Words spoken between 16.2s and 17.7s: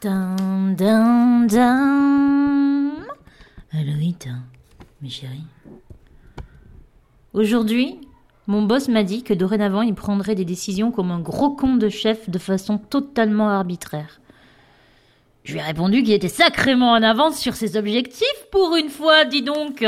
sacrément en avance sur